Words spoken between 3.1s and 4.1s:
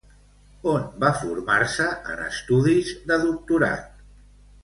de doctorat?